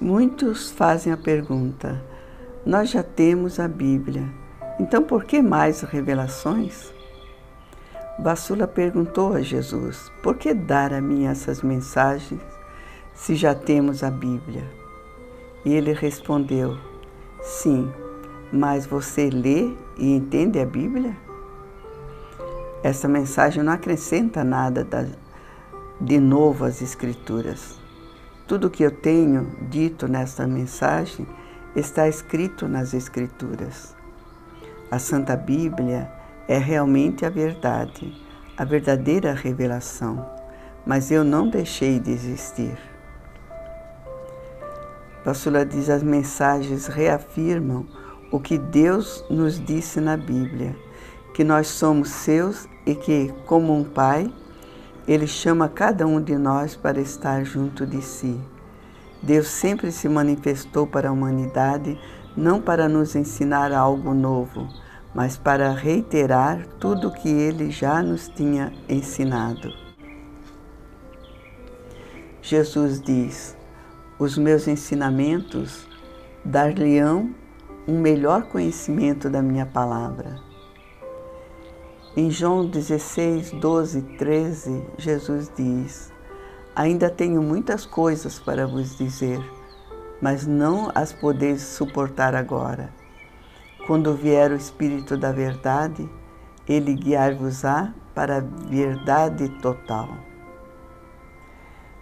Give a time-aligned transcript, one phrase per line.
[0.00, 2.00] Muitos fazem a pergunta:
[2.64, 4.22] nós já temos a Bíblia,
[4.78, 6.92] então por que mais revelações?
[8.16, 12.40] Bassula perguntou a Jesus: por que dar a mim essas mensagens
[13.12, 14.64] se já temos a Bíblia?
[15.64, 16.78] E ele respondeu:
[17.42, 17.90] sim,
[18.52, 21.16] mas você lê e entende a Bíblia?
[22.84, 24.86] Essa mensagem não acrescenta nada
[26.00, 27.77] de novo às Escrituras.
[28.48, 31.26] Tudo o que eu tenho dito nesta mensagem
[31.76, 33.94] está escrito nas Escrituras.
[34.90, 36.10] A Santa Bíblia
[36.48, 38.10] é realmente a verdade,
[38.56, 40.26] a verdadeira revelação,
[40.86, 42.78] mas eu não deixei de existir.
[45.22, 47.86] Pastora diz: as mensagens reafirmam
[48.32, 50.74] o que Deus nos disse na Bíblia,
[51.34, 54.32] que nós somos seus e que, como um pai,
[55.08, 58.38] ele chama cada um de nós para estar junto de si.
[59.22, 61.98] Deus sempre se manifestou para a humanidade
[62.36, 64.68] não para nos ensinar algo novo,
[65.14, 69.72] mas para reiterar tudo o que ele já nos tinha ensinado.
[72.42, 73.56] Jesus diz:
[74.18, 75.88] Os meus ensinamentos
[76.44, 77.34] dar-lhe-ão
[77.88, 80.47] um melhor conhecimento da minha palavra.
[82.20, 86.12] Em João 16, 12, 13, Jesus diz:
[86.74, 89.40] Ainda tenho muitas coisas para vos dizer,
[90.20, 92.92] mas não as podeis suportar agora.
[93.86, 96.10] Quando vier o Espírito da Verdade,
[96.68, 100.08] ele guiar-vos-á para a verdade total.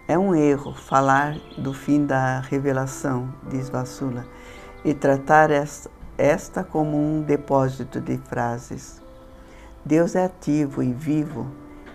[0.07, 4.25] É um erro falar do fim da revelação, diz Vassula,
[4.83, 5.51] e tratar
[6.17, 9.05] esta como um depósito de frases.
[9.87, 11.47] Deus é ativo e vivo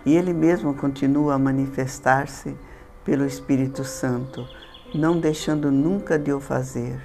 [0.03, 2.57] e Ele mesmo continua a manifestar-se
[3.05, 4.47] pelo Espírito Santo,
[4.95, 6.99] não deixando nunca de o fazer.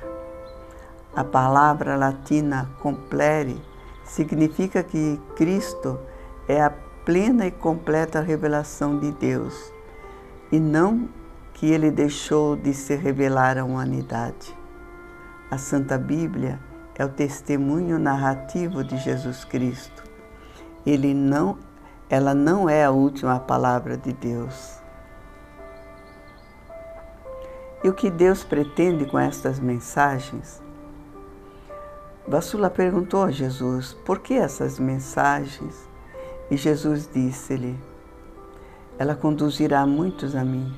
[1.15, 3.61] A palavra latina complere
[4.03, 6.01] significa que Cristo
[6.49, 6.71] é a
[7.05, 9.71] plena e completa revelação de Deus
[10.51, 11.07] e não
[11.53, 14.57] que ele deixou de se revelar à humanidade.
[15.51, 16.59] A Santa Bíblia
[16.95, 20.08] é o testemunho narrativo de Jesus Cristo
[20.88, 21.59] ele não,
[22.09, 24.78] ela não é a última palavra de Deus.
[27.84, 30.62] E o que Deus pretende com estas mensagens?
[32.26, 35.88] Vassula perguntou a Jesus: por que essas mensagens?
[36.50, 37.78] E Jesus disse-lhe:
[38.99, 40.75] Ela conduzirá muitos a mim,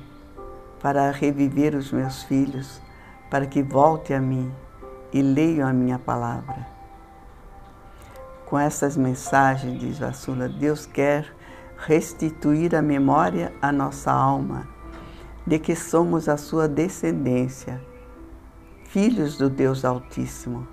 [0.81, 2.81] para reviver os meus filhos,
[3.29, 4.51] para que volte a mim
[5.13, 6.80] e leiam a minha palavra.
[8.51, 11.25] Com essas mensagens, diz Vassula, Deus quer
[11.77, 14.67] restituir a memória à nossa alma
[15.47, 17.81] de que somos a sua descendência,
[18.89, 20.67] filhos do Deus Altíssimo.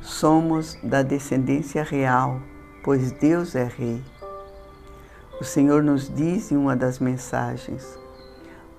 [0.00, 2.40] Somos da descendência real,
[2.82, 4.02] pois Deus é Rei.
[5.38, 7.98] O Senhor nos diz em uma das mensagens: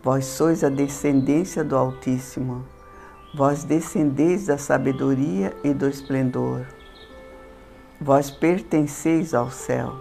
[0.01, 2.66] Vós sois a descendência do Altíssimo,
[3.35, 6.81] vós descendeis da sabedoria e do esplendor.
[8.03, 9.94] Vós pertenceis ao céu,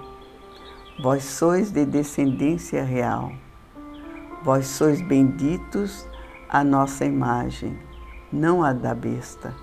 [1.02, 3.30] vós sois de descendência real,
[4.42, 6.08] vós sois benditos
[6.48, 7.78] à nossa imagem,
[8.32, 9.54] não a da besta.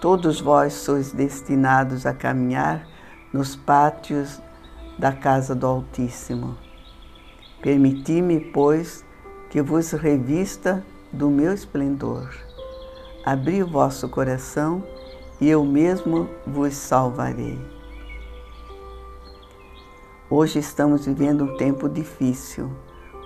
[0.00, 2.84] Todos vós sois destinados a caminhar
[3.32, 4.42] nos pátios
[4.98, 6.58] da casa do Altíssimo.
[7.62, 9.04] Permiti-me, pois,
[9.48, 12.34] que vos revista do meu esplendor.
[13.24, 14.82] Abri o vosso coração
[15.40, 17.58] e eu mesmo vos salvarei.
[20.28, 22.70] Hoje estamos vivendo um tempo difícil.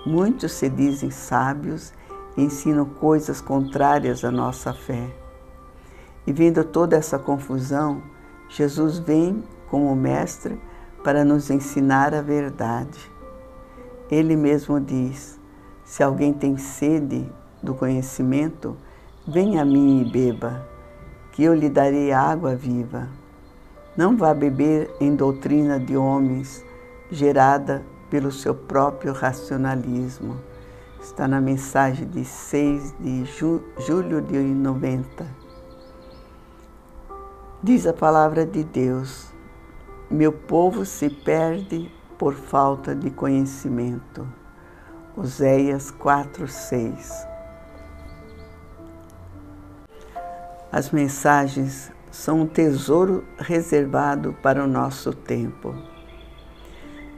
[0.05, 1.93] Muitos se dizem sábios
[2.37, 5.09] e ensinam coisas contrárias à nossa fé.
[6.27, 8.03] E vendo toda essa confusão,
[8.49, 10.61] Jesus vem como Mestre
[11.03, 13.11] para nos ensinar a verdade.
[14.11, 15.41] Ele mesmo diz:
[15.85, 17.27] Se alguém tem sede
[17.63, 18.77] do conhecimento,
[19.27, 20.72] venha a mim e beba
[21.33, 23.09] que eu lhe darei água viva.
[23.97, 26.65] Não vá beber em doutrina de homens
[27.11, 30.37] gerada pelo seu próprio racionalismo.
[31.03, 33.25] Está na mensagem de 6 de
[33.79, 35.27] julho de 90.
[37.63, 39.27] Diz a palavra de Deus:
[40.11, 44.27] Meu povo se perde por falta de conhecimento.
[45.17, 47.32] Oséias 4, 6.
[50.73, 55.75] As mensagens são um tesouro reservado para o nosso tempo.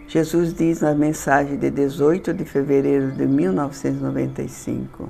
[0.08, 5.08] Jesus diz na mensagem de 18 de fevereiro de 1995: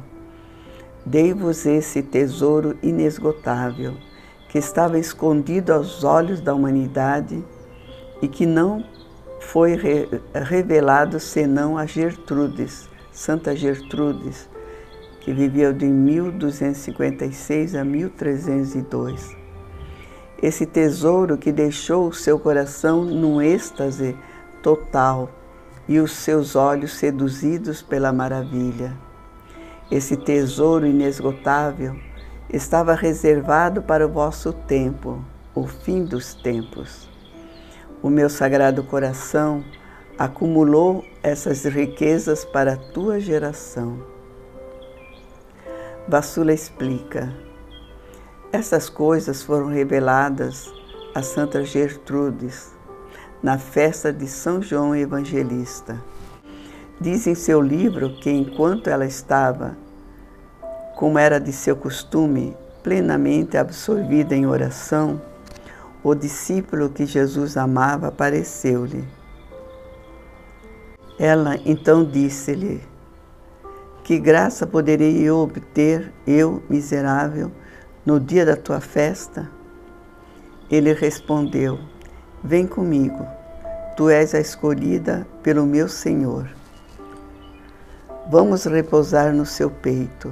[1.07, 3.97] Dei-vos esse tesouro inesgotável,
[4.51, 7.43] que estava escondido aos olhos da humanidade
[8.21, 8.85] e que não
[9.41, 9.75] foi
[10.35, 14.51] revelado senão a Gertrudes, Santa Gertrudes,
[15.25, 19.35] que viveu de 1256 a 1302.
[20.43, 24.15] Esse tesouro que deixou o seu coração num êxtase
[24.63, 25.31] total
[25.89, 28.93] e os seus olhos seduzidos pela maravilha.
[29.91, 31.97] Esse tesouro inesgotável
[32.53, 35.25] estava reservado para o vosso tempo,
[35.55, 37.09] o fim dos tempos.
[38.03, 39.65] O meu sagrado coração
[40.19, 44.14] acumulou essas riquezas para a tua geração.
[46.07, 47.33] Vassula explica:
[48.53, 50.71] essas coisas foram reveladas
[51.15, 52.73] a Santa Gertrudes
[53.43, 56.03] na festa de São João Evangelista.
[57.01, 59.77] Diz em seu livro que enquanto ela estava,
[60.95, 65.21] como era de seu costume, plenamente absorvida em oração,
[66.03, 69.05] o discípulo que Jesus amava apareceu-lhe.
[71.19, 72.83] Ela então disse-lhe:
[74.05, 77.51] Que graça poderei eu obter, eu, miserável,
[78.05, 79.51] no dia da tua festa?
[80.71, 81.81] Ele respondeu:
[82.43, 83.27] Vem comigo,
[83.97, 86.47] tu és a escolhida pelo meu Senhor.
[88.31, 90.31] Vamos repousar no seu peito,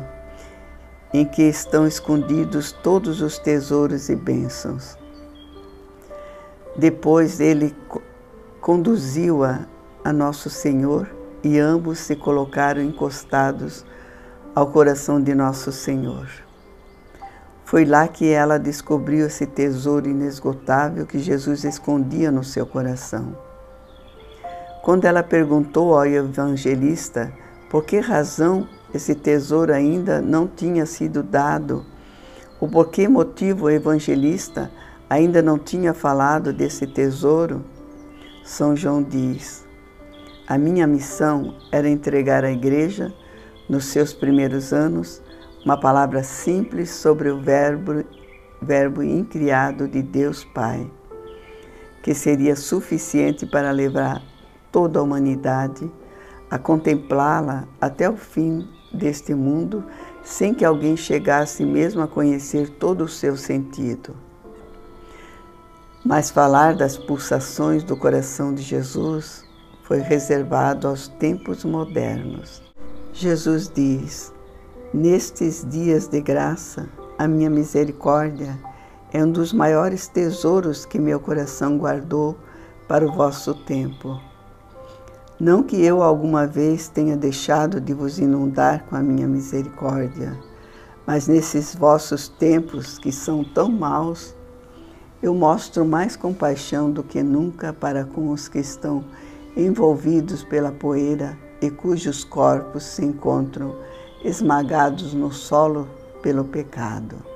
[1.15, 4.99] em que estão escondidos todos os tesouros e bênçãos.
[6.77, 7.75] Depois ele
[8.61, 9.61] conduziu-a
[10.05, 13.85] a Nosso Senhor e ambos se colocaram encostados
[14.55, 16.29] ao coração de Nosso Senhor.
[17.65, 23.35] Foi lá que ela descobriu esse tesouro inesgotável que Jesus escondia no seu coração.
[24.83, 27.33] Quando ela perguntou ao evangelista
[27.71, 31.87] por que razão esse tesouro ainda não tinha sido dado,
[32.61, 34.71] ou por que motivo o evangelista
[35.09, 37.65] ainda não tinha falado desse tesouro,
[38.45, 39.67] São João diz:
[40.53, 43.11] A minha missão era entregar à igreja,
[43.71, 45.23] nos seus primeiros anos,
[45.65, 48.05] uma palavra simples sobre o verbo,
[48.61, 50.87] verbo incriado de Deus Pai,
[52.03, 54.23] que seria suficiente para levar
[54.71, 55.91] toda a humanidade
[56.51, 59.83] a contemplá-la até o fim deste mundo,
[60.23, 64.15] sem que alguém chegasse mesmo a conhecer todo o seu sentido.
[66.05, 69.42] Mas falar das pulsações do coração de Jesus
[69.93, 72.63] foi reservado aos tempos modernos.
[73.13, 74.33] Jesus diz:
[74.95, 78.59] Nestes dias de graça, a minha misericórdia
[79.13, 82.39] é um dos maiores tesouros que meu coração guardou
[82.89, 84.19] para o vosso tempo.
[85.39, 90.35] Não que eu alguma vez tenha deixado de vos inundar com a minha misericórdia,
[91.07, 94.35] mas nesses vossos tempos que são tão maus,
[95.23, 99.05] eu mostro mais compaixão do que nunca para com os que estão
[99.57, 103.77] envolvidos pela poeira e cujos corpos se encontram
[104.25, 105.89] esmagados no solo
[106.23, 107.32] pelo pecado.